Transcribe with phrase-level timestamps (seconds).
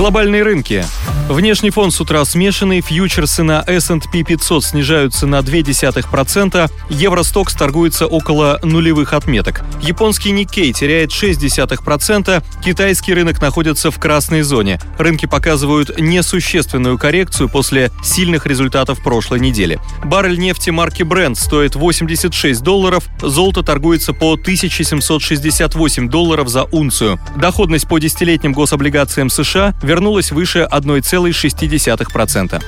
[0.00, 0.82] Глобальные рынки.
[1.28, 8.58] Внешний фон с утра смешанный, фьючерсы на S&P 500 снижаются на 0,2%, Евростокс торгуется около
[8.64, 9.62] нулевых отметок.
[9.80, 14.80] Японский Никкей теряет 0,6%, китайский рынок находится в красной зоне.
[14.98, 19.78] Рынки показывают несущественную коррекцию после сильных результатов прошлой недели.
[20.02, 27.20] Баррель нефти марки Brent стоит 86 долларов, золото торгуется по 1768 долларов за унцию.
[27.36, 32.62] Доходность по десятилетним гособлигациям США вернулась выше 1,5 0,6%.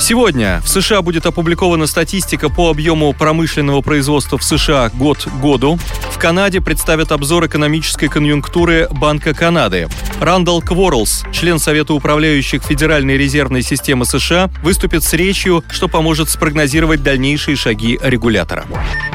[0.00, 5.78] Сегодня в США будет опубликована статистика по объему промышленного производства в США год к году.
[6.22, 9.88] Канаде представят обзор экономической конъюнктуры Банка Канады.
[10.20, 17.02] Рандall Кворлс, член Совета управляющих Федеральной резервной системы США, выступит с речью, что поможет спрогнозировать
[17.02, 18.66] дальнейшие шаги регулятора.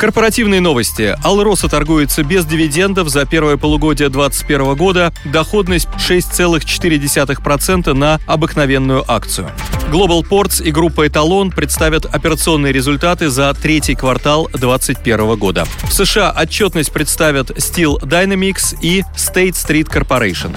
[0.00, 1.14] Корпоративные новости.
[1.22, 5.12] Алроса торгуется без дивидендов за первое полугодие 2021 года.
[5.26, 9.50] Доходность 6,4% на обыкновенную акцию.
[9.90, 15.64] Global Ports и группа Эталон представят операционные результаты за третий квартал 2021 года.
[15.84, 20.54] В США отчетность представят Steel Dynamics и State Street Corporation.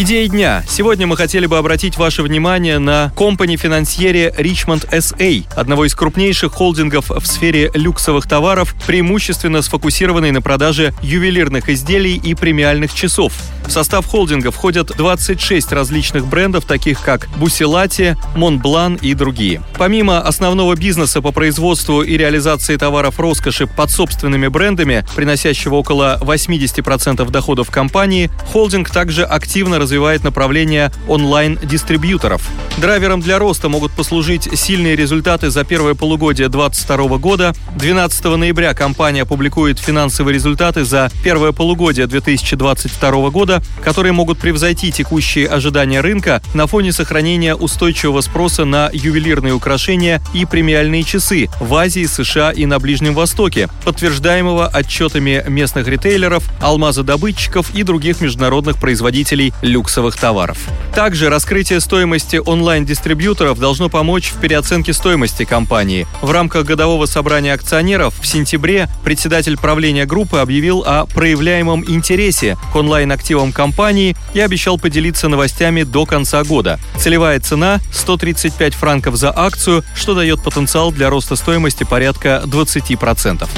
[0.00, 0.62] Идея дня.
[0.68, 7.10] Сегодня мы хотели бы обратить ваше внимание на компани-финансьере Richmond SA, одного из крупнейших холдингов
[7.10, 13.32] в сфере люксовых товаров, преимущественно сфокусированный на продаже ювелирных изделий и премиальных часов.
[13.66, 19.62] В состав холдинга входят 26 различных брендов, таких как Бусилати, Монблан и другие.
[19.76, 27.28] Помимо основного бизнеса по производству и реализации товаров роскоши под собственными брендами, приносящего около 80%
[27.30, 32.46] доходов компании, холдинг также активно развивает направление онлайн-дистрибьюторов.
[32.76, 37.54] Драйвером для роста могут послужить сильные результаты за первое полугодие 2022 года.
[37.76, 45.48] 12 ноября компания опубликует финансовые результаты за первое полугодие 2022 года, которые могут превзойти текущие
[45.48, 52.04] ожидания рынка на фоне сохранения устойчивого спроса на ювелирные украшения и премиальные часы в Азии,
[52.04, 60.16] США и на Ближнем Востоке, подтверждаемого отчетами местных ритейлеров, алмазодобытчиков и других международных производителей люксовых
[60.16, 60.58] товаров.
[60.94, 66.06] Также раскрытие стоимости онлайн-дистрибьюторов должно помочь в переоценке стоимости компании.
[66.22, 72.76] В рамках годового собрания акционеров в сентябре председатель правления группы объявил о проявляемом интересе к
[72.76, 76.80] онлайн-активам компании и обещал поделиться новостями до конца года.
[76.96, 83.48] Целевая цена– 135 франков за акцию, что дает потенциал для роста стоимости порядка 20%.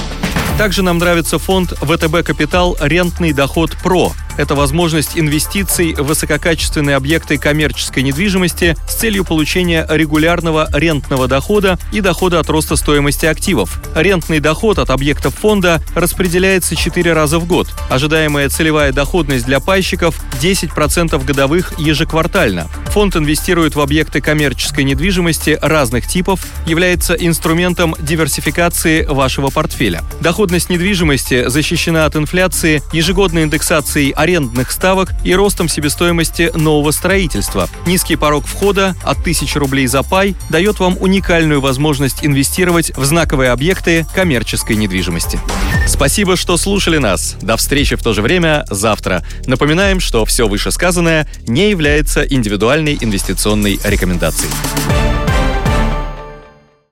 [0.59, 4.13] Также нам нравится фонд ВТБ Капитал «Рентный доход ПРО».
[4.41, 12.01] Это возможность инвестиций в высококачественные объекты коммерческой недвижимости с целью получения регулярного рентного дохода и
[12.01, 13.83] дохода от роста стоимости активов.
[13.95, 17.69] Рентный доход от объектов фонда распределяется 4 раза в год.
[17.91, 22.69] Ожидаемая целевая доходность для пайщиков 10% годовых ежеквартально.
[22.93, 30.03] Фонд инвестирует в объекты коммерческой недвижимости разных типов, является инструментом диверсификации вашего портфеля.
[30.23, 37.69] Доходность недвижимости защищена от инфляции, ежегодной индексацией арендных ставок и ростом себестоимости нового строительства.
[37.87, 43.51] Низкий порог входа от 1000 рублей за пай дает вам уникальную возможность инвестировать в знаковые
[43.51, 45.41] объекты коммерческой недвижимости.
[45.87, 47.37] Спасибо, что слушали нас.
[47.43, 49.25] До встречи в то же время завтра.
[49.47, 54.53] Напоминаем, что все вышесказанное не является индивидуальной инвестиционной рекомендацией.